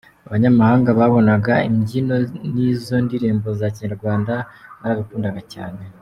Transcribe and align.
Abanyamahanga 0.27 0.89
babonaga 0.99 1.53
imbyino 1.69 2.15
n’izo 2.53 2.95
ndirimbo 3.05 3.47
za 3.59 3.67
Kinyarwanda, 3.75 4.33
barabikundaga 4.79 5.41
cyane. 5.53 5.81